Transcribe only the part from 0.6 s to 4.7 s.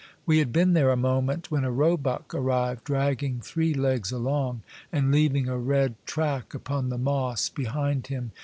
there a moment when a roebuck arrived dragging three legs along,